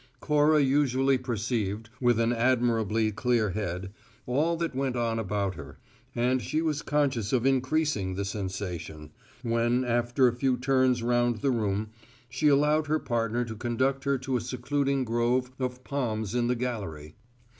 Cora 0.19 0.59
usually 0.59 1.19
perceived, 1.19 1.91
with 1.99 2.19
an 2.19 2.33
admirably 2.33 3.11
clear 3.11 3.51
head, 3.51 3.93
all 4.25 4.57
that 4.57 4.73
went 4.73 4.95
on 4.95 5.19
about 5.19 5.53
her; 5.53 5.77
and 6.15 6.41
she 6.41 6.59
was 6.59 6.81
conscious 6.81 7.31
of 7.31 7.45
increasing 7.45 8.15
the 8.15 8.25
sensation, 8.25 9.11
when 9.43 9.83
after 9.85 10.27
a 10.27 10.33
few 10.33 10.57
turns 10.57 11.03
round 11.03 11.41
the 11.41 11.51
room, 11.51 11.89
she 12.29 12.47
allowed 12.47 12.87
her 12.87 12.97
partner 12.97 13.45
to 13.45 13.55
conduct 13.55 14.03
her 14.05 14.17
to 14.17 14.35
a 14.37 14.41
secluding 14.41 15.03
grove 15.03 15.51
of 15.59 15.83
palms 15.83 16.33
in 16.33 16.47
the 16.47 16.55
gallery. 16.55 17.13